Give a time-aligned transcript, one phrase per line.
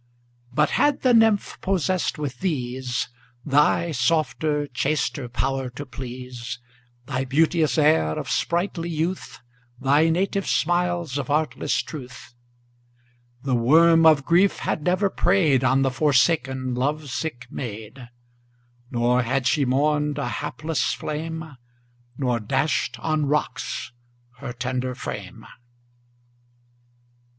[0.53, 3.09] 2 But had the nymph possess'd with these
[3.45, 6.57] Thy softer, chaster power to please,
[7.05, 9.41] Thy beauteous air of sprightly youth,
[9.79, 12.33] Thy native smiles of artless truth
[13.43, 18.09] 3 The worm of grief had never prey'd On the forsaken love sick maid;
[18.89, 21.57] Nor had she mourn'd a hapless flame,
[22.17, 23.91] Nor dash'd on rocks
[24.37, 25.45] her tender frame.